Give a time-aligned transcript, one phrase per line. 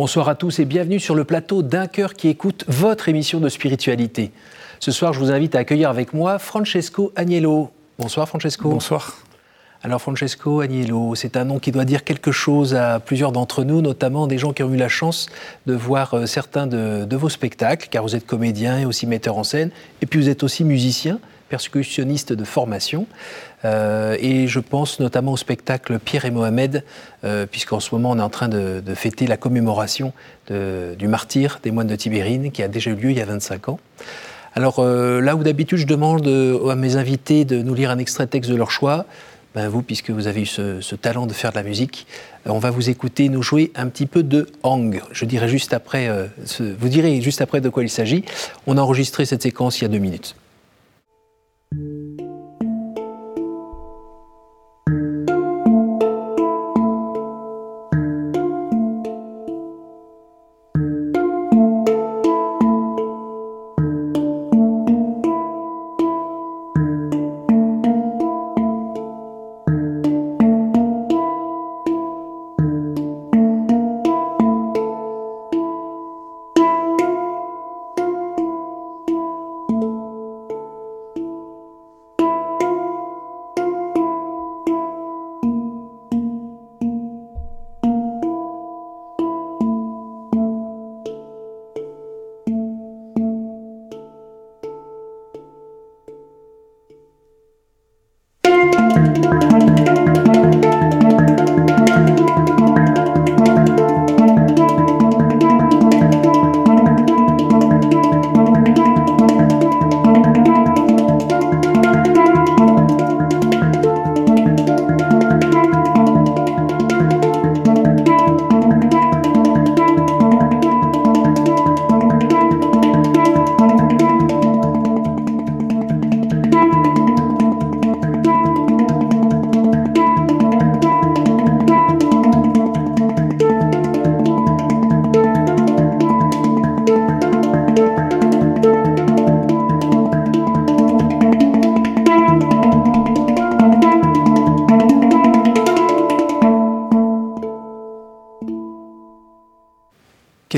[0.00, 3.50] Bonsoir à tous et bienvenue sur le plateau d'un cœur qui écoute votre émission de
[3.50, 4.32] spiritualité.
[4.78, 7.70] Ce soir, je vous invite à accueillir avec moi Francesco Agnello.
[7.98, 8.70] Bonsoir Francesco.
[8.70, 9.18] Bonsoir.
[9.82, 13.82] Alors Francesco Agnello, c'est un nom qui doit dire quelque chose à plusieurs d'entre nous,
[13.82, 15.28] notamment des gens qui ont eu la chance
[15.66, 19.36] de voir euh, certains de, de vos spectacles, car vous êtes comédien et aussi metteur
[19.36, 21.18] en scène, et puis vous êtes aussi musicien
[21.50, 23.06] percussionniste de formation.
[23.64, 26.84] Euh, et je pense notamment au spectacle Pierre et Mohamed,
[27.24, 30.12] euh, puisqu'en ce moment on est en train de, fêter la commémoration
[30.48, 33.68] du martyr des moines de Tibérine, qui a déjà eu lieu il y a 25
[33.68, 33.78] ans.
[34.54, 38.26] Alors euh, là où d'habitude je demande à mes invités de nous lire un extrait
[38.26, 39.06] de texte de leur choix,
[39.54, 42.06] ben vous, puisque vous avez eu ce, talent de faire de la musique,
[42.46, 45.02] on va vous écouter nous jouer un petit peu de Hang.
[45.10, 46.08] Je dirai juste après,
[46.78, 48.24] vous direz juste après de quoi il s'agit.
[48.68, 50.36] On a enregistré cette séquence il y a deux minutes.
[51.72, 52.29] Thank you.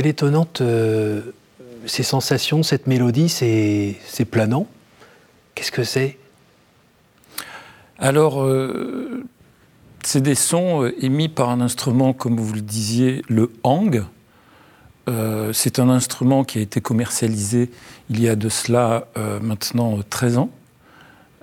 [0.06, 1.20] Étonnante euh,
[1.86, 4.66] ces sensations, cette mélodie, c'est planant.
[5.54, 6.18] Qu'est-ce que c'est?
[7.98, 9.24] Alors, euh,
[10.04, 14.04] c'est des sons euh, émis par un instrument, comme vous le disiez, le hang.
[15.52, 17.70] c'est un instrument qui a été commercialisé
[18.08, 19.08] il y a de cela
[19.42, 20.50] maintenant 13 ans.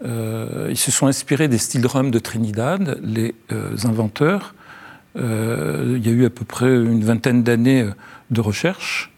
[0.05, 3.35] ils se sont inspirés des steel drums de Trinidad, les
[3.83, 4.55] inventeurs.
[5.15, 7.89] Il y a eu à peu près une vingtaine d'années
[8.29, 9.11] de recherche.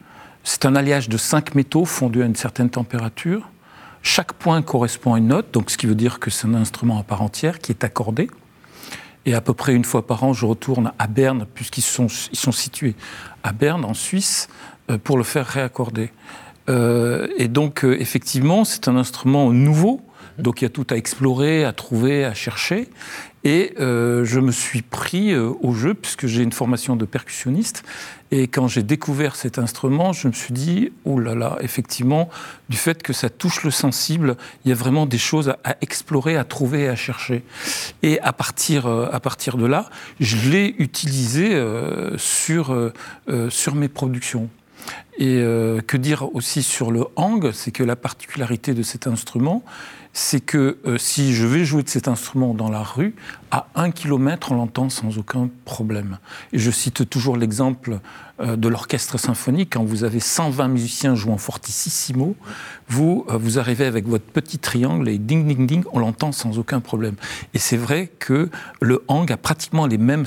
[0.44, 3.50] C'est un alliage de cinq métaux fondus à une certaine température.
[4.03, 7.00] Chaque point correspond à une note, donc ce qui veut dire que c'est un instrument
[7.00, 8.29] à part entière qui est accordé.
[9.25, 12.40] Et à peu près une fois par an, je retourne à Berne, puisqu'ils sont, ils
[12.40, 12.96] sont situés
[13.44, 14.47] à Berne, en Suisse,
[14.90, 16.12] euh, pour le faire réaccorder.
[16.69, 20.02] Euh, et donc, euh, effectivement, c'est un instrument nouveau,
[20.41, 22.90] donc il y a tout à explorer, à trouver, à chercher.
[23.44, 27.84] Et euh, je me suis pris euh, au jeu, puisque j'ai une formation de percussionniste.
[28.29, 32.29] Et quand j'ai découvert cet instrument, je me suis dit, oh là là, effectivement,
[32.69, 36.38] du fait que ça touche le sensible, il y a vraiment des choses à, explorer,
[36.38, 37.44] à trouver, à chercher.
[38.03, 41.52] Et à partir, euh, à partir de là, je l'ai utilisé
[42.18, 42.91] sur,
[43.50, 44.50] sur mes productions.
[45.18, 45.44] Et
[45.88, 49.63] que dire aussi sur le hang, c'est que la particularité de cet instrument,
[50.13, 53.16] c'est que euh, si je vais jouer de cet instrument dans la rue,
[53.49, 56.17] à un kilomètre, on l'entend sans aucun problème.
[56.51, 57.99] Et je cite toujours l'exemple
[58.41, 59.69] euh, de l'orchestre symphonique.
[59.73, 62.35] Quand vous avez 120 musiciens jouant fortissimo,
[62.90, 66.59] vous, euh, vous arrivez avec votre petit triangle et ding, ding, ding, on l'entend sans
[66.59, 67.16] aucun problème.
[67.53, 68.49] Et c'est vrai que
[68.81, 70.25] le hang a pratiquement les mêmes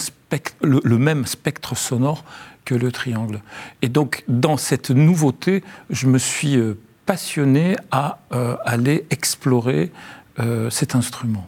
[0.63, 2.25] le, le même spectre sonore
[2.65, 3.41] que le triangle.
[3.83, 6.59] Et donc, dans cette nouveauté, je me suis
[7.07, 9.91] passionné à euh, aller explorer
[10.41, 11.47] euh, cet instrument.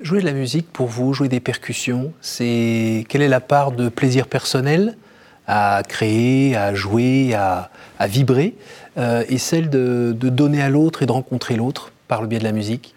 [0.00, 3.88] Jouer de la musique pour vous, jouer des percussions, c'est quelle est la part de
[3.88, 4.96] plaisir personnel
[5.46, 7.70] à créer, à jouer, à,
[8.08, 8.56] vibrer,
[8.98, 12.44] euh, et celle de, donner à l'autre et de rencontrer l'autre par le biais de
[12.44, 12.94] la musique?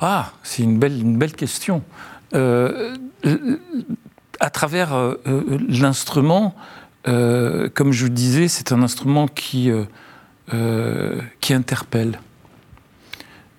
[0.00, 1.82] Ah, c'est une belle, une belle question.
[2.34, 2.50] à
[4.50, 5.14] travers
[5.68, 6.54] l'instrument,
[7.04, 9.70] comme je vous disais, c'est un instrument qui
[10.52, 12.20] euh, qui interpelle.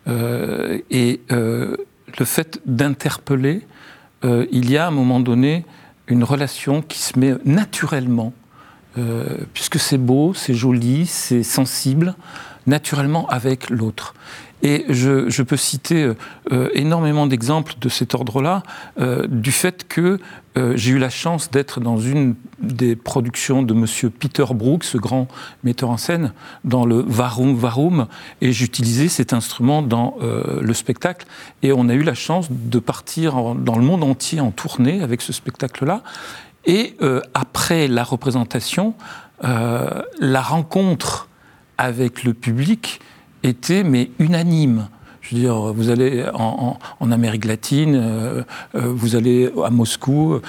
[0.07, 1.77] Euh, et euh,
[2.19, 3.61] le fait d'interpeller,
[4.23, 5.65] il y a à un moment donné
[6.07, 8.33] une relation qui se met naturellement
[9.55, 12.13] puisque c'est beau, c'est joli, c'est sensible,
[12.67, 14.13] naturellement avec l'autre.
[14.63, 16.11] Et je, peux citer
[16.51, 18.61] euh, énormément d'exemples de cet ordre-là,
[18.99, 20.19] euh, du fait que
[20.57, 24.11] euh, j'ai eu la chance d'être dans une des productions de M.
[24.11, 25.27] Peter Brook, ce grand
[25.63, 28.07] metteur en scène, dans le Varum Varum,
[28.41, 31.25] et j'utilisais cet instrument dans le spectacle.
[31.63, 35.21] Et on a eu la chance de partir dans le monde entier en tournée avec
[35.21, 36.03] ce spectacle-là.
[36.65, 36.95] Et
[37.33, 38.93] après la représentation,
[39.41, 41.29] la rencontre
[41.79, 43.01] avec le public
[43.43, 44.87] était mais unanime.
[45.21, 46.77] Je veux dire, vous allez en,
[47.11, 48.43] Amérique latine, euh,
[48.75, 50.39] euh, vous allez à Moscou,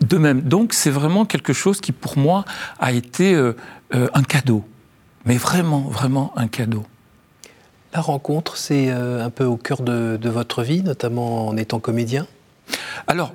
[0.00, 0.40] de même.
[0.42, 2.44] Donc c'est vraiment quelque chose qui pour moi
[2.78, 3.54] a été euh,
[3.90, 4.64] un cadeau,
[5.24, 6.84] mais vraiment, vraiment un cadeau.
[7.92, 12.26] La rencontre, c'est un peu au cœur de, de votre vie, notamment en étant comédien?
[13.08, 13.32] Alors,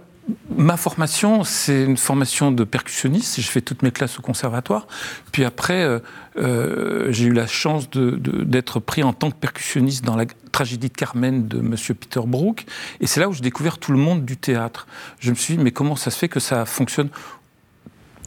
[0.50, 3.36] Ma formation, c'est une formation de percussionniste.
[3.36, 4.88] J'ai fait toutes mes classes au conservatoire.
[5.32, 6.00] Puis après, euh,
[6.38, 10.96] euh, j'ai eu la chance d'être pris en tant que percussionniste dans la tragédie de
[10.96, 11.76] Carmen de M.
[12.00, 12.66] Peter Brook.
[13.02, 14.88] Et c'est là où j'ai découvert tout le monde du théâtre.
[15.20, 17.10] Je me suis dit, mais comment ça se fait que ça fonctionne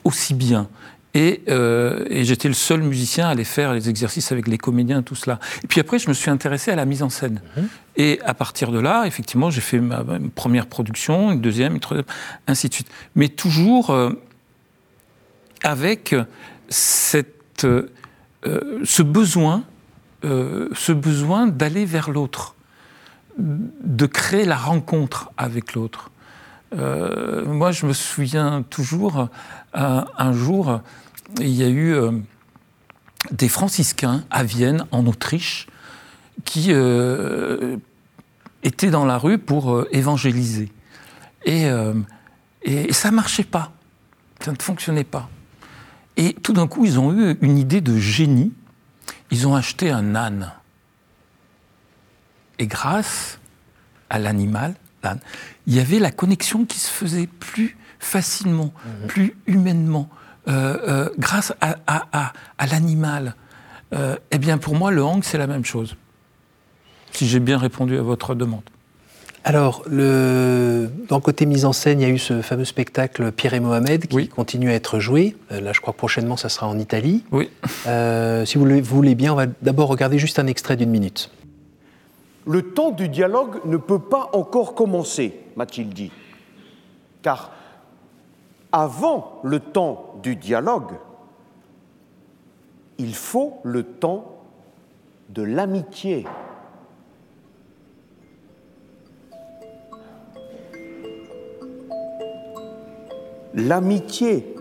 [0.05, 0.69] aussi bien?
[1.49, 5.15] Euh, et, j'étais le seul musicien à aller faire les exercices avec les comédiens, tout
[5.15, 5.39] cela.
[5.63, 7.41] Et puis après, je me suis intéressé à la mise en scène.
[7.57, 7.69] Mhm.
[7.97, 10.05] Et à partir de là, effectivement, j'ai fait ma,
[10.35, 12.07] première production, une deuxième, une troisième,
[12.47, 12.91] ainsi de suite.
[13.15, 14.11] Mais toujours euh,
[15.63, 16.15] avec
[16.69, 17.89] cette, euh,
[18.85, 19.65] ce besoin,
[20.23, 22.57] ce besoin d'aller vers l'autre,
[23.39, 26.11] de créer la rencontre avec l'autre.
[26.73, 29.29] moi, je me souviens toujours,
[29.75, 30.81] un jour,
[31.41, 32.13] il y a eu euh,
[33.31, 35.67] des franciscains à Vienne, en Autriche,
[36.45, 37.77] qui euh,
[38.63, 40.73] étaient dans la rue pour euh, évangéliser.
[41.45, 41.67] Et,
[42.63, 43.73] et, ça ne marchait pas.
[44.41, 45.31] Ça ne fonctionnait pas.
[46.17, 48.53] Et tout d'un coup, ils ont eu une idée de génie.
[49.31, 50.53] Ils ont acheté un âne.
[52.59, 53.39] Et grâce
[54.11, 55.21] à l'animal, l'âne,
[55.67, 59.07] il y avait la connexion qui se faisait plus facilement, mmh.
[59.07, 60.11] plus humainement.
[60.49, 62.33] Euh, euh, grâce à,
[62.71, 63.35] l'animal.
[63.95, 65.97] Euh, eh bien, pour moi, le hang, c'est la même chose.
[67.13, 68.63] Si j'ai bien répondu à votre demande.
[69.45, 70.91] Alors, le...
[71.09, 73.61] dans le côté mise en scène, il y a eu ce fameux spectacle Pierre et
[73.61, 75.37] Mohamed qui continue à être joué.
[75.51, 77.25] là, je crois que prochainement, ça sera en Italie.
[77.31, 77.51] Oui.
[78.45, 81.31] si vous voulez bien, on va d'abord regarder juste un extrait d'une minute.
[82.47, 86.11] Le temps du dialogue ne peut pas encore commencer, m'a-t-il dit.
[87.23, 87.51] Car
[88.73, 90.93] avant le temps du dialogue,
[92.99, 94.39] il faut le temps
[95.31, 96.27] de l'amitié.
[103.55, 104.55] L'amitié.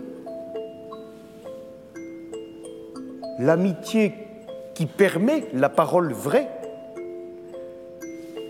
[3.38, 4.14] L'amitié
[4.74, 6.48] qui permet la parole vraie,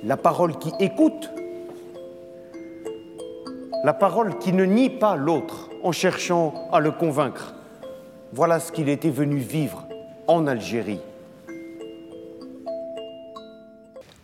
[0.04, 1.30] la parole qui écoute,
[3.88, 7.54] la parole qui ne nie pas l'autre en cherchant à le convaincre.
[8.34, 9.88] Voilà ce qu'il était venu vivre
[10.26, 11.00] en Algérie.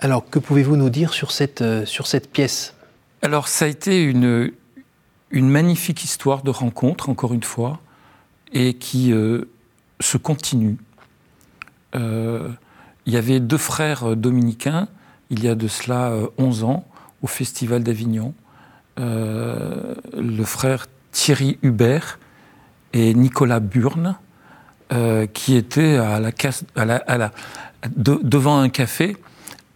[0.01, 2.75] Alors, que pouvez-vous nous dire sur cette, euh, sur cette pièce?
[3.23, 4.53] Alors, ça a été une,
[5.31, 7.81] une magnifique histoire de rencontre, encore une fois,
[8.53, 9.47] et qui euh,
[9.99, 10.77] se continue.
[11.95, 12.51] Euh,
[13.07, 14.89] il y avait deux frères dominicains,
[15.31, 16.85] il y a de cela 11 ans,
[17.23, 18.35] au Festival d'Avignon.
[19.01, 22.21] Euh, le frère Thierry Hubert
[22.93, 24.17] et Nicolas Burne,
[24.93, 27.33] euh, qui étaient à la,
[27.97, 29.17] devant un café,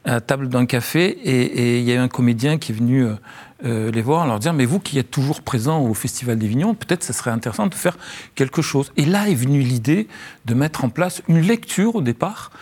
[0.05, 3.09] à table d'un café, et, il y a un comédien qui est venu
[3.65, 7.03] euh, les voir, leur dire Mais vous qui êtes toujours présent au Festival d'Avignon, peut-être
[7.03, 7.99] ce serait intéressant de faire
[8.37, 8.93] quelque chose.
[8.97, 10.07] Et là est venue l'idée
[10.45, 12.53] de mettre en place une lecture au départ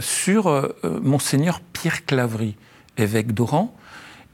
[0.00, 2.56] sur Monseigneur Pierre Clavry,
[2.96, 3.72] évêque d'Oran,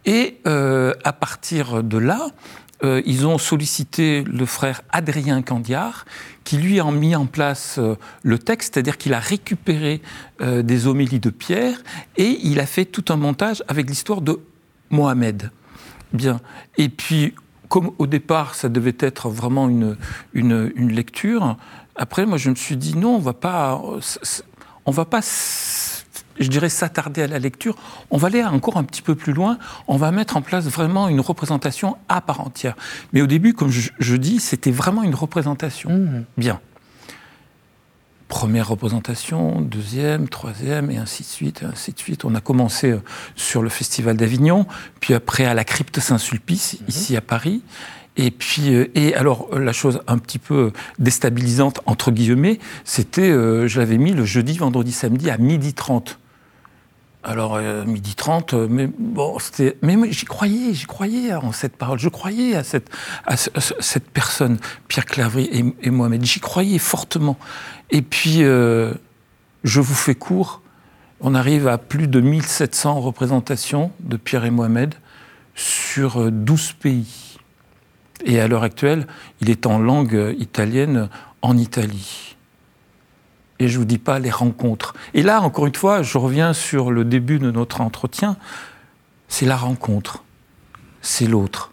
[0.04, 2.28] et euh, à partir de là,
[2.82, 6.06] euh, ils ont sollicité le frère Adrien Candiard,
[6.44, 10.00] qui lui a mis en place euh, le texte, c'est-à-dire qu'il a récupéré
[10.40, 11.82] des homélies de Pierre
[12.16, 14.40] et il a fait tout un montage avec l'histoire de
[14.88, 15.50] Mohamed.
[16.14, 16.40] Bien.
[16.78, 17.34] Et puis,
[17.68, 19.96] comme au départ, ça devait être vraiment une,
[20.32, 21.56] une, une lecture,
[22.00, 23.78] après, moi, je me suis dit non, on va pas,
[24.86, 25.20] on va pas
[26.38, 27.76] je dirais, s'attarder à la lecture,
[28.10, 29.58] on va aller encore un petit peu plus loin,
[29.88, 32.76] on va mettre en place vraiment une représentation à part entière.
[33.12, 35.90] Mais au début, comme je, dis, c'était vraiment une représentation.
[35.90, 36.24] Mmh.
[36.36, 36.60] Bien.
[38.28, 42.24] Première représentation, deuxième, troisième, et ainsi de suite, et ainsi de suite.
[42.24, 43.02] On a commencé euh,
[43.34, 44.66] sur le Festival d'Avignon,
[45.00, 46.84] puis après à la Crypte Saint-Sulpice, mmh.
[46.88, 47.62] ici à Paris.
[48.16, 53.68] Et puis, euh, et alors, la chose un petit peu déstabilisante, entre guillemets, c'était, euh,
[53.68, 56.18] je l'avais mis le jeudi, vendredi, samedi à midi 30.
[57.22, 59.76] Alors, euh, midi 30, mais bon, c'était.
[59.82, 61.98] Mais j'y croyais, j'y croyais en cette parole.
[61.98, 62.88] Je croyais à cette,
[63.26, 66.24] à cette personne, Pierre Clavry et, et Mohamed.
[66.24, 67.38] J'y croyais fortement.
[67.90, 70.62] Et puis, je vous fais court,
[71.20, 74.94] on arrive à plus de 1700 représentations de Pierre et Mohamed
[75.54, 77.29] sur 12 pays.
[78.24, 79.06] Et à l'heure actuelle,
[79.40, 81.08] il est en langue italienne
[81.42, 82.36] en Italie.
[83.58, 84.94] Et je ne vous dis pas les rencontres.
[85.12, 88.36] Et là, encore une fois, je reviens sur le début de notre entretien.
[89.28, 90.24] C'est la rencontre,
[91.02, 91.72] c'est l'autre,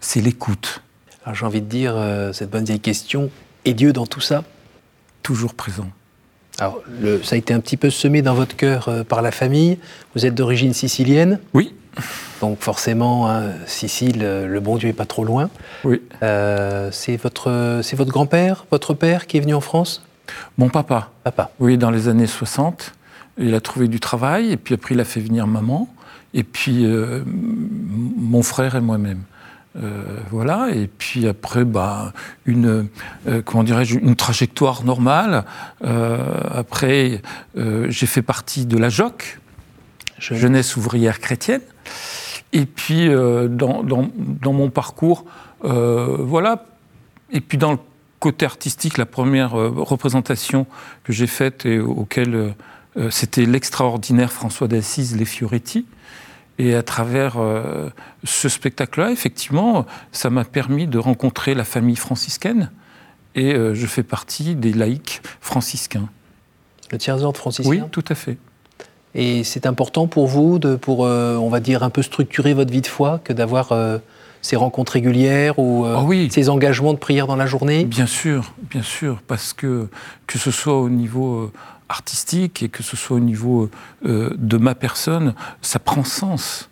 [0.00, 0.82] c'est l'écoute.
[1.24, 3.30] Alors j'ai envie de dire, euh, cette bonne vieille question,
[3.64, 4.44] est Dieu dans tout ça?
[5.22, 5.88] Toujours présent.
[6.58, 9.30] Alors, le, ça a été un petit peu semé dans votre cœur euh, par la
[9.30, 9.78] famille.
[10.14, 11.40] Vous êtes d'origine sicilienne?
[11.54, 11.74] Oui.
[12.40, 15.50] Donc forcément, hein, Sicile, euh, le bon Dieu n'est pas trop loin.
[15.84, 16.02] Oui.
[16.22, 20.02] Euh, c'est votre, c'est votre grand-père, votre père qui est venu en France?
[20.58, 21.10] Mon papa.
[21.24, 21.50] Papa.
[21.60, 22.92] Oui, dans les années 60.
[23.38, 25.88] Il a trouvé du travail et puis après il a fait venir maman
[26.34, 29.22] et puis euh, mon frère et moi-même.
[29.76, 32.12] Euh, voilà, et puis après, bah,
[32.44, 32.88] une,
[33.26, 35.44] euh, comment dirais-je, une trajectoire normale.
[35.84, 36.18] Euh,
[36.50, 37.22] après,
[37.56, 39.40] j'ai fait partie de la JOC,
[40.30, 41.62] Jeunesse ouvrière chrétienne.
[42.52, 45.24] Et puis, dans, dans, dans, mon parcours,
[45.62, 46.66] voilà.
[47.30, 47.78] Et puis, dans le
[48.20, 50.66] côté artistique, la première représentation
[51.02, 52.54] que j'ai faite et auquel
[53.08, 55.86] c'était l'extraordinaire François d'Assise, Les Fioretti.
[56.58, 57.88] Et à travers euh,
[58.24, 62.70] ce spectacle-là, effectivement, ça m'a permis de rencontrer la famille franciscaine.
[63.34, 66.08] Et euh, je fais partie des laïcs franciscains.
[66.90, 67.70] Le tiers-ordre franciscain?
[67.70, 68.36] Oui, tout à fait.
[69.14, 72.72] Et c'est important pour vous, de, pour, euh, on va dire, un peu structurer votre
[72.72, 73.72] vie de foi, que d'avoir
[74.40, 76.28] ces rencontres régulières ou oh oui.
[76.32, 77.84] ces engagements de prière dans la journée?
[77.84, 79.88] Bien sûr, bien sûr, parce que
[80.26, 81.52] que ce soit au niveau
[81.92, 83.68] artistique et que ce soit au niveau
[84.06, 86.70] euh, de ma personne, ça prend sens.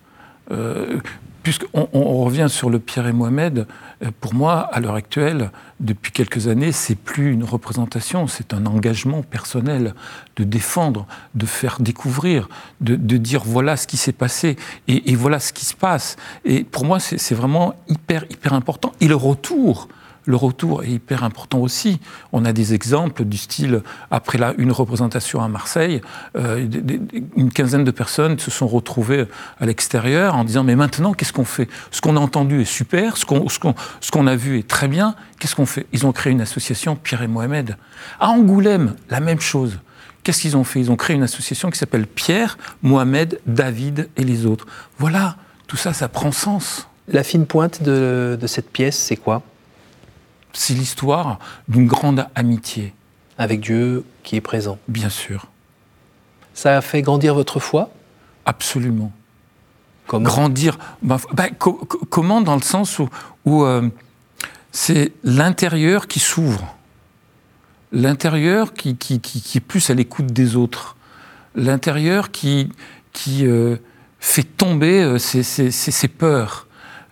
[1.42, 3.66] Puisqu'on on revient sur le Pierre et Mohamed,
[4.02, 8.66] euh, pour moi, à l'heure actuelle, depuis quelques années, c'est plus une représentation, c'est un
[8.66, 9.94] engagement personnel
[10.36, 12.48] de défendre, de faire découvrir,
[12.80, 14.56] de, dire voilà ce qui s'est passé
[14.88, 16.16] et, et, voilà ce qui se passe.
[16.44, 18.92] Et pour moi, c'est vraiment hyper, hyper important.
[19.00, 19.88] Et le retour,
[20.24, 22.00] le retour est hyper important aussi.
[22.32, 26.00] On a des exemples du style, après là, une représentation à Marseille,
[26.36, 26.66] euh,
[27.36, 29.26] une quinzaine de personnes se sont retrouvées
[29.58, 31.68] à l'extérieur en disant Mais maintenant, qu'est-ce qu'on fait?
[31.90, 35.56] Ce qu'on a entendu est super, ce qu'on qu a vu est très bien, qu'est-ce
[35.56, 35.86] qu'on fait?
[35.92, 37.76] Ils ont créé une association, Pierre et Mohamed.
[38.18, 39.78] À Angoulême, la même chose.
[40.22, 40.80] Qu'est-ce qu'ils ont fait?
[40.80, 44.66] Ils ont créé une association qui s'appelle Pierre, Mohamed, David et les autres.
[44.98, 45.36] Voilà,
[45.66, 46.88] tout ça, ça prend sens.
[47.08, 49.42] La fine pointe de cette pièce, c'est quoi?
[50.52, 51.38] C'est l'histoire
[51.68, 52.94] d'une grande amitié.
[53.38, 54.78] Avec Dieu qui est présent.
[54.88, 55.46] Bien sûr.
[56.54, 57.90] Ça a fait grandir votre foi?
[58.44, 59.12] Absolument.
[60.06, 60.24] Comment?
[60.24, 60.78] Grandir.
[61.02, 61.72] Bah, bah, co
[62.10, 63.08] comment dans le sens où,
[63.44, 63.88] où euh,
[64.72, 66.76] c'est l'intérieur qui s'ouvre.
[67.92, 70.96] L'intérieur qui, qui, qui, qui, est plus à l'écoute des autres.
[71.54, 72.70] L'intérieur qui,
[73.12, 73.76] qui euh,
[74.20, 76.66] fait tomber euh, ses, ses, ses, peurs.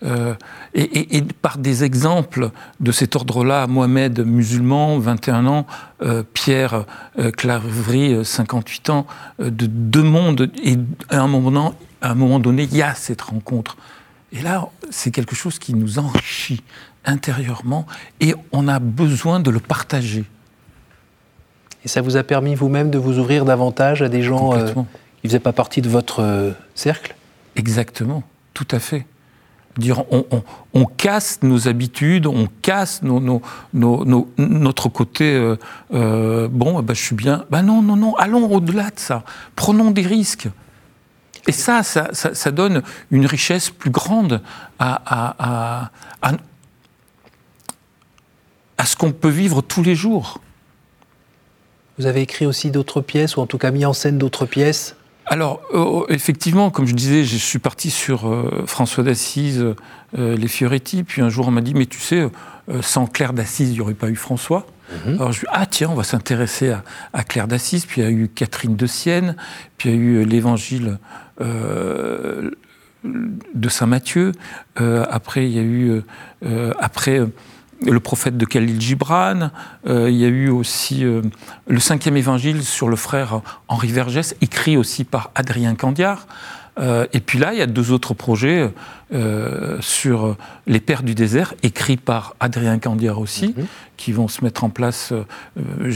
[0.04, 0.34] Euh,
[0.74, 2.50] et, et, et, par des exemples
[2.80, 5.66] de cet ordre-là, Mohamed, musulman, 21 ans,
[6.02, 6.84] euh, Pierre
[7.18, 9.06] euh, Clavry, 58 ans,
[9.40, 10.76] euh, de deux mondes, et
[11.10, 13.76] à un moment, à un moment donné, il y a cette rencontre.
[14.32, 16.62] Et là, c'est quelque chose qui nous enrichit
[17.04, 17.86] intérieurement,
[18.20, 20.24] et on a besoin de le partager.
[21.84, 24.84] Et ça vous a permis vous-même de vous ouvrir davantage à des gens qui ne
[25.28, 27.14] faisaient pas partie de votre cercle?
[27.56, 29.06] Exactement, tout à fait
[30.74, 33.02] on, casse nos habitudes, on casse
[33.72, 35.56] notre côté euh,
[35.94, 37.44] euh, bon, bah, je suis bien.
[37.50, 39.24] Ben non, non, non, allons au-delà de ça.
[39.56, 40.48] Prenons des risques.
[41.46, 44.42] Et ça, ça, donne une richesse plus grande
[44.78, 45.90] à
[48.84, 50.40] ce qu'on peut vivre tous les jours.
[51.98, 54.94] Vous avez écrit aussi d'autres pièces, ou en tout cas mis en scène d'autres pièces
[55.28, 59.74] alors, euh, effectivement, comme je disais, je suis parti sur euh, François d'Assise,
[60.18, 62.28] euh, les Fioretti, puis un jour on m'a dit, mais tu sais,
[62.82, 64.66] sans Claire d'Assise, il n'y aurait pas eu François.
[64.66, 65.16] Mm -hmm.
[65.16, 66.82] Alors je lui ai dit, ah tiens, on va s'intéresser à,
[67.12, 69.36] à, Claire d'Assise, puis il y a eu Catherine de Sienne,
[69.76, 70.98] puis il y a eu l'évangile
[73.54, 74.32] de Saint Matthieu,
[75.10, 76.02] après il y a eu,
[76.80, 77.20] après
[77.84, 79.50] le prophète de Khalil Gibran,
[79.86, 81.22] euh, il y a eu aussi euh,
[81.66, 86.26] le cinquième évangile sur le frère Henri Vergès, écrit aussi par Adrien Candiard.
[86.78, 88.72] Euh, et puis là, il y a deux autres projets
[89.80, 93.66] sur les Pères du désert, écrits par Adrien Candiar aussi, mhm.
[93.96, 95.14] qui vont se mettre en place,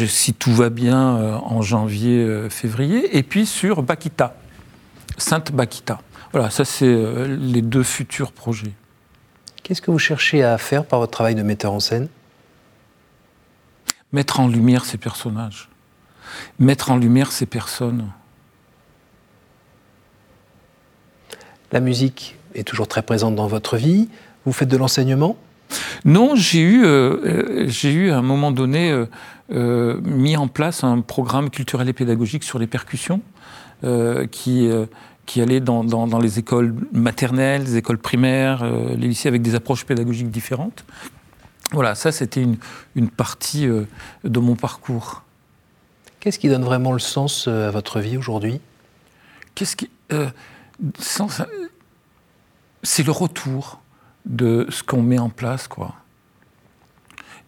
[0.07, 3.17] si tout va bien, en janvier-février.
[3.17, 4.35] et puis sur Bakita,
[5.19, 6.01] Sainte Bakita.
[6.33, 6.97] Voilà, ça c'est
[7.29, 8.73] les deux futurs projets.
[9.63, 12.09] Qu'est-ce que vous cherchez à faire par votre travail de metteur en scène?
[14.13, 15.71] Mettre en lumière ces personnages,
[16.59, 18.11] mettre en lumière ces personnes.
[21.71, 24.09] La musique est toujours très présente dans votre vie.
[24.45, 25.37] Vous faites de l'enseignement?
[26.05, 29.07] Non, j'ai eu, euh, j'ai eu à un moment donné euh,
[29.53, 33.21] euh, mis en place un programme culturel et pédagogique sur les percussions
[34.31, 34.71] qui
[35.27, 39.85] qui allait dans, dans, les écoles maternelles, les écoles primaires, les lycées avec des approches
[39.85, 40.85] pédagogiques différentes.
[41.71, 42.57] Voilà, ça c'était une,
[42.97, 45.23] une, partie de mon parcours.
[46.21, 48.61] Qu'est-ce qui donne vraiment le sens à votre vie aujourd'hui?
[49.55, 49.91] Qu'est-ce qui
[52.83, 53.81] c'est le retour
[54.27, 55.95] de ce qu'on met en place, quoi.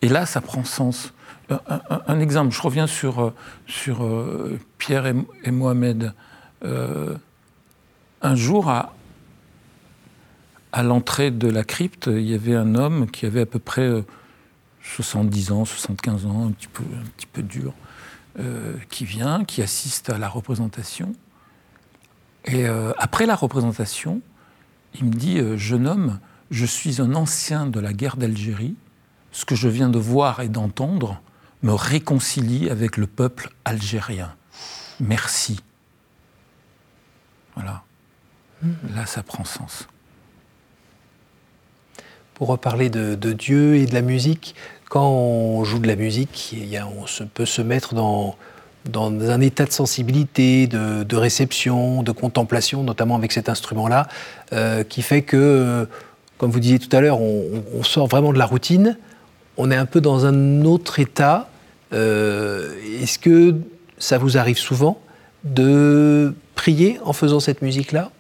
[0.03, 1.13] Et là, ça prend sens.
[1.49, 3.35] Un, exemple, je reviens sur, euh,
[3.67, 6.13] sur euh, Pierre et, Mohamed.
[6.65, 7.17] Euh,
[8.25, 8.93] un jour, à,
[10.83, 14.05] l'entrée de la crypte, il y avait un homme qui avait à peu près
[14.83, 17.73] 70 ans, 75 ans, un petit peu, dur,
[18.91, 21.13] qui vient, qui assiste à la représentation.
[22.45, 24.21] Et après la représentation,
[24.95, 28.77] il me dit euh, Jeune homme, je suis un ancien de la guerre d'Algérie.
[29.33, 31.21] Ce que je viens de voir et d'entendre
[31.63, 34.35] me réconcilie avec le peuple algérien.
[35.01, 35.61] Merci.
[37.57, 37.83] Voilà.
[38.95, 39.89] Là, ça prend sens.
[42.35, 44.55] Pour reparler de, Dieu et de la musique,
[44.89, 48.37] quand on joue de la musique, on peut se mettre dans,
[48.97, 54.09] un état de sensibilité, de, réception, de contemplation, notamment avec cet instrument-là,
[54.53, 55.89] euh, qui fait que,
[56.39, 58.99] comme vous disiez tout à l'heure, on, sort vraiment de la routine,
[59.57, 61.49] on est un peu dans un autre état.
[61.93, 63.55] Euh, est-ce que
[63.99, 65.01] ça vous arrive souvent
[65.45, 68.11] de prier en faisant cette musique-là?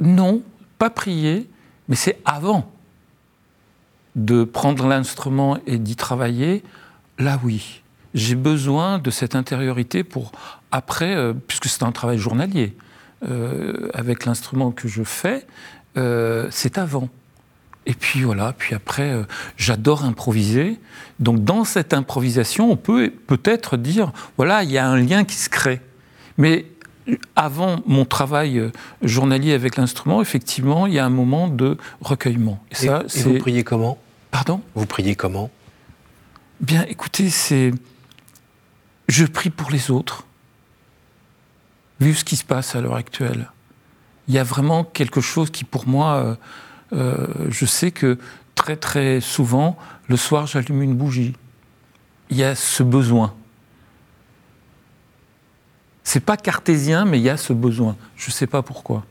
[0.00, 0.42] Non,
[0.78, 1.48] pas prier,
[1.88, 2.70] mais c'est avant
[4.16, 6.64] de prendre l'instrument et d'y travailler
[7.18, 7.82] là oui,
[8.14, 10.32] j'ai besoin de cette intériorité pour
[10.72, 12.76] après, euh, puisque c'est un travail journalier,
[13.28, 15.46] euh, avec l'instrument que je fais,
[15.96, 17.08] euh, c'est avant.
[17.86, 19.24] Et puis voilà, puis après,
[19.56, 20.78] j'adore improviser.
[21.18, 25.36] Donc dans cette improvisation, on peut peut-être dire, voilà, il y a un lien qui
[25.36, 25.80] se crée.
[26.36, 26.66] Mais
[27.36, 28.70] avant mon travail
[29.02, 32.62] journalier avec l'instrument, effectivement, il y a un moment de recueillement.
[32.70, 33.98] Et, ça, et vous priez comment?
[34.30, 34.60] Pardon?
[34.74, 35.50] Vous priez comment?
[36.60, 37.72] Bien, écoutez, c'est.
[39.08, 40.24] Je prie pour les autres.
[42.00, 43.50] Vu ce qui se passe à l'heure actuelle,
[44.28, 46.34] il y a vraiment quelque chose qui, pour moi, euh,
[46.92, 48.18] euh, je sais que
[48.54, 49.76] très très souvent,
[50.08, 51.34] le soir, j'allume une bougie.
[52.30, 53.34] Il y a ce besoin.
[56.12, 57.94] C'est pas cartésien, mais il y a ce besoin.
[58.16, 59.04] Je ne sais pas pourquoi.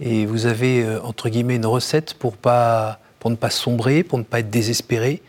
[0.00, 4.16] Et vous avez, euh, entre guillemets, une recette pour, pas, pour ne pas sombrer, pour
[4.16, 5.20] ne pas être désespéré?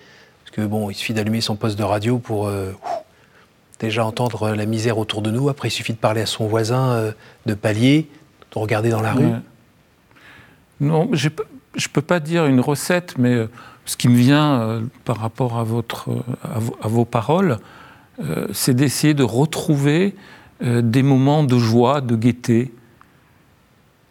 [0.45, 2.71] Parce que bon, il suffit d'allumer son poste de radio pour euh,
[3.81, 5.49] déjà entendre la misère autour de nous.
[5.49, 7.11] Après, il suffit de parler à son voisin euh,
[7.47, 8.09] de palier,
[8.53, 9.27] de regarder dans la rue.
[10.79, 13.49] Non, je ne peux pas dire une recette, mais euh,
[13.85, 16.07] ce qui me vient par rapport à, votre,
[16.45, 17.59] à, vos, paroles,
[18.53, 20.15] c'est d'essayer de retrouver
[20.61, 22.71] des moments de joie, de gaieté,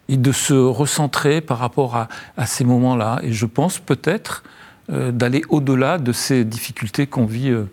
[0.09, 3.19] et de se recentrer par rapport à, à ces moments-là.
[3.23, 4.43] Et je pense peut-être
[4.91, 7.65] euh, d'aller au-delà de ces difficultés qu'on vit euh,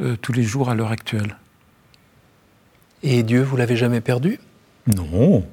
[0.00, 1.36] euh, tous les jours à l'heure actuelle.
[3.02, 4.38] Et Dieu, vous l'avez jamais perdu?
[4.86, 5.44] Non.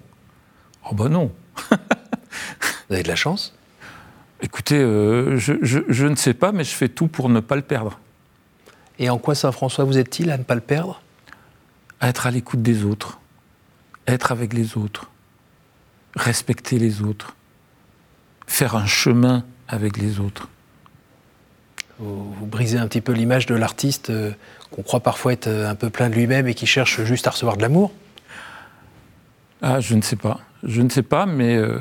[0.89, 1.31] Oh ben non.
[1.71, 3.53] vous avez de la chance?
[4.41, 7.99] Écoutez, je, ne sais pas, mais je fais tout pour ne pas le perdre.
[8.97, 11.01] Et en quoi Saint François vous aide-t-il à ne pas le perdre?
[12.01, 13.19] Être à l'écoute des autres,
[14.07, 15.09] être avec les autres,
[16.15, 17.35] respecter les autres,
[18.47, 20.49] faire un chemin avec les autres
[21.99, 24.31] vous, brisez un petit peu l'image de l'artiste euh,
[24.71, 27.31] qu'on croit parfois être euh, un peu plein de lui-même et qui cherche juste à
[27.31, 27.91] recevoir de l'amour?
[29.61, 30.39] Ah, je ne sais pas.
[30.63, 31.79] Je ne sais pas, mais euh,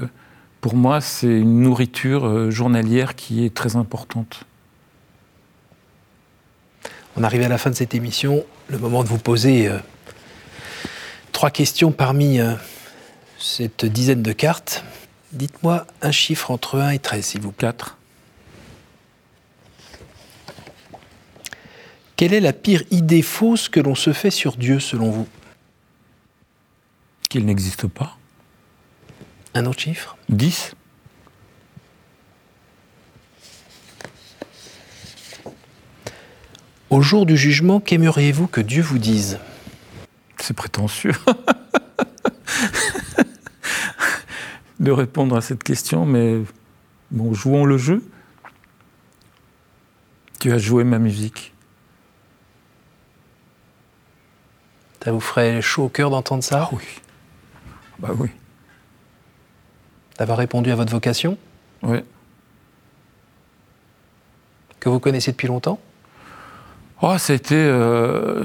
[0.61, 4.45] pour moi, c'est une nourriture journalière qui est très importante.
[7.17, 9.71] On arrive à la fin de cette émission, le moment de vous poser
[11.39, 12.41] trois questions parmi
[13.39, 14.83] cette dizaine de cartes.
[15.31, 17.69] Dites-moi un chiffre entre 1 et 13, s'il vous plaît.
[17.69, 17.97] 4.
[22.17, 25.29] Quelle est la pire idée fausse que l'on se fait sur Dieu selon vous?
[27.31, 28.17] S'il n'existe pas.
[29.55, 30.17] Un autre chiffre?
[30.31, 30.75] 10.
[36.91, 39.39] Au jour du jugement, qu'aimeriez-vous que Dieu vous dise?
[40.41, 41.13] C'est prétentieux
[44.81, 46.41] de répondre à cette question, mais
[47.11, 48.03] bon, jouons le jeu.
[50.41, 51.53] Tu as joué ma musique.
[55.03, 56.69] Ça vous ferait chaud au cœur d'entendre ça?
[56.71, 56.85] Ah oui.
[57.99, 58.31] Bah oui.
[60.19, 61.39] D'avoir répondu à votre vocation?
[61.83, 61.99] Oui.
[64.81, 65.81] Que vous connaissez depuis longtemps?
[67.03, 67.55] Oh, ça a été.
[67.57, 68.45] euh,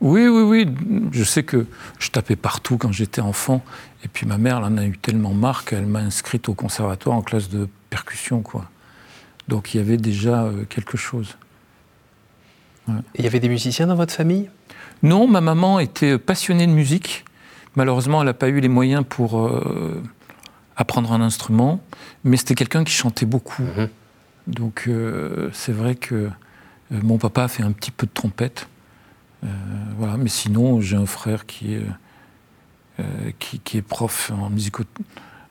[0.00, 0.66] Oui, oui, oui.
[1.12, 1.66] Je sais que
[1.98, 3.62] je tapais partout quand j'étais enfant.
[4.04, 7.16] Et puis ma mère, elle en a eu tellement marre qu'elle m'a inscrite au conservatoire
[7.16, 8.70] en classe de percussion, quoi.
[9.48, 11.36] Donc il y avait déjà euh, quelque chose.
[13.14, 14.48] Il y avait des musiciens dans votre famille?
[15.02, 17.24] Non, ma maman était passionnée de musique.
[17.76, 20.02] Malheureusement, elle n'a pas eu les moyens pour euh,
[20.76, 21.80] apprendre un instrument,
[22.24, 23.62] mais c'était quelqu'un qui chantait beaucoup.
[24.46, 26.30] Donc euh, c'est vrai que euh,
[26.90, 28.66] mon papa a fait un petit peu de trompette.
[29.44, 29.46] Euh,
[29.96, 30.16] voilà.
[30.16, 31.82] Mais sinon, j'ai un frère qui est,
[33.00, 33.02] euh,
[33.38, 34.84] qui, qui est prof en, musico-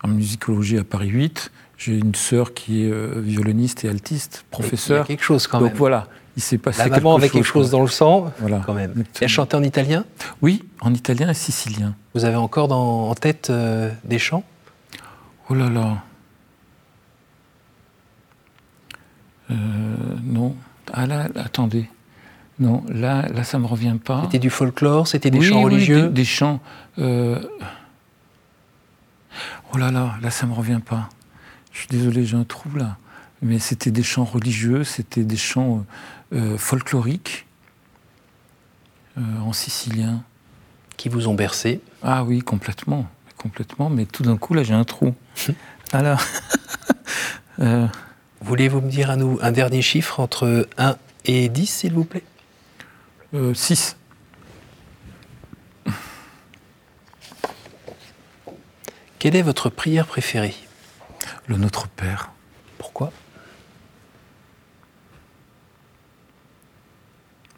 [0.04, 1.52] en musicologie à Paris 8.
[1.78, 5.08] J'ai une sœur qui est euh, violoniste et altiste, Il y a professeur.
[5.08, 5.78] quelque chose quand Donc même.
[5.78, 7.34] voilà, il s'est passé La quelque maman avait chose.
[7.34, 8.62] quelque chose dans le sang, Voilà.
[8.65, 9.06] quand même.
[9.21, 10.04] Elle chantait en italien?
[10.41, 11.95] Oui, en italien et sicilien.
[12.13, 14.43] Vous avez encore dans- en tête euh, des chants?
[15.49, 16.04] Oh là là.
[19.52, 19.56] Euh,
[20.23, 20.56] non.
[20.93, 21.89] Ah là, attendez.
[22.60, 24.24] Non, là, là, ça me revient pas.
[24.26, 26.60] C'était du folklore, c'était des Oui, chants oui, religieux des, des chants.
[26.98, 27.41] euh,
[29.74, 31.10] Oh là là, là, ça me revient pas.
[31.72, 32.98] Je suis désolé, j'ai un trou là.
[33.41, 35.86] Mais c'était des chants religieux, c'était des chants
[36.34, 37.45] euh, folkloriques
[39.17, 40.24] euh, en sicilien.
[40.98, 41.80] qui vous ont bercé.
[42.04, 43.89] Ah oui, complètement, complètement.
[43.89, 45.13] Mais tout d'un coup, là, j'ai un trou.
[45.93, 46.22] Alors,
[48.41, 50.95] Voulez-vous me dire à nous un dernier chiffre entre 1
[51.26, 52.24] et 10, s'il vous plaît?
[53.33, 53.95] 6.
[59.19, 60.55] Quelle est votre prière préférée?
[61.47, 62.31] Le Notre Père.
[62.77, 63.11] Pourquoi?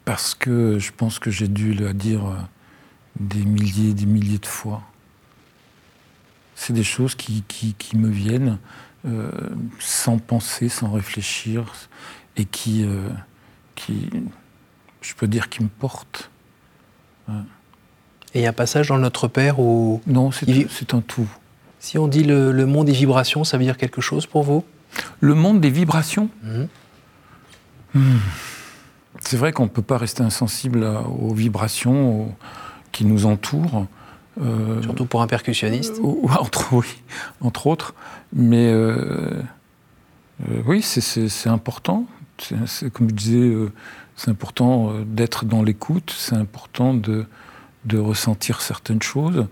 [0.04, 2.36] Parce que je pense que j'ai dû le dire euh,
[3.20, 4.82] des milliers et des milliers de fois.
[6.56, 8.58] C'est des choses qui, qui- qui me viennent
[9.06, 9.30] euh,
[9.78, 11.72] sans penser, sans réfléchir,
[12.36, 13.08] et qui, euh,
[13.74, 14.10] qui,
[15.02, 16.30] je peux dire, qui me portent.
[18.34, 21.00] Et il y a un passage dans le Notre Père où, Non, c'est Il- un
[21.00, 21.28] tout.
[21.78, 24.64] si on dit le, le monde des vibrations, ça veut dire quelque chose pour vous?
[25.20, 26.68] Le monde des vibrations, Mhm.
[29.20, 32.32] c'est vrai qu'on ne peut pas rester insensible à- aux vibrations aux-
[32.90, 33.86] qui nous entourent.
[34.40, 35.98] Euh, Surtout pour un percussionniste.
[36.02, 36.86] Euh, entre, oui,
[37.42, 37.94] entre autres.
[38.32, 39.30] Mais euh,
[40.50, 42.06] euh, oui, c'est- important.
[42.94, 43.52] Comme je disais,
[44.16, 47.26] c'est important euh, d'être dans l'écoute, c'est important de,
[47.84, 49.46] de ressentir certaines choses.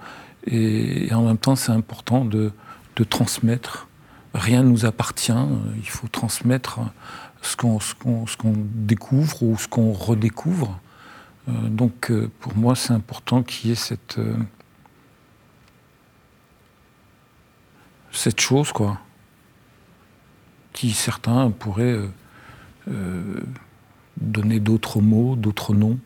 [0.47, 2.53] Et, en même temps, c'est important de,
[2.97, 3.89] de transmettre.
[4.35, 5.33] Rien ne nous appartient.
[5.33, 5.47] euh,
[5.77, 6.81] Il faut transmettre
[7.43, 10.79] ce qu'on ce qu'on- découvre ou ce qu'on redécouvre.
[11.49, 14.19] Euh, donc, euh, pour moi, c'est important qu'il y ait cette.
[14.19, 14.35] euh,
[18.13, 18.99] cette chose, quoi,
[20.73, 22.09] qui certains pourraient euh,
[22.89, 23.41] euh,
[24.21, 25.99] donner d'autres mots, d'autres noms.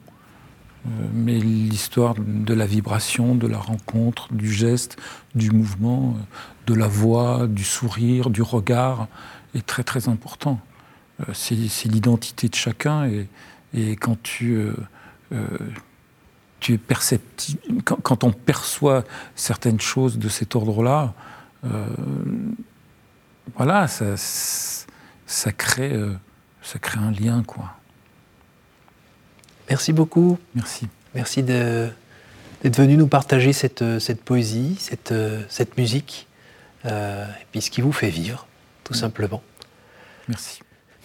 [0.87, 4.99] Euh, mais l'histoire de la vibration, de la rencontre, du geste,
[5.35, 6.23] du mouvement, euh,
[6.67, 9.09] de la voix, du sourire, du regard
[9.55, 10.61] est très très important.
[11.21, 13.29] Euh, c'est l'identité de chacun et,
[13.97, 14.61] quand tu,
[16.69, 16.79] es
[17.85, 21.13] quand, on perçoit certaines choses de cet ordre-là,
[23.57, 25.99] voilà, ça, crée,
[26.63, 27.75] ça crée un lien, quoi.
[29.69, 30.39] Merci beaucoup.
[30.55, 30.89] Merci.
[31.15, 35.15] Merci d'être venu nous partager cette, cette poésie, cette,
[35.49, 36.27] cette musique,
[36.87, 38.47] euh, et puis ce qui vous fait vivre,
[38.83, 39.43] tout simplement.
[40.29, 40.61] Merci.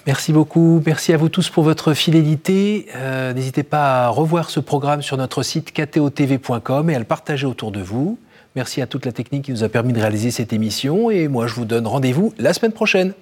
[0.08, 0.82] Merci beaucoup.
[0.86, 2.88] Merci à vous tous pour votre fidélité.
[2.96, 7.46] Euh, N'hésitez pas à revoir ce programme sur notre site ktotv.com et à le partager
[7.46, 8.18] autour de vous.
[8.56, 11.12] Merci à toute la technique qui nous a permis de réaliser cette émission.
[11.12, 13.14] Et moi, je vous donne rendez-vous la semaine prochaine.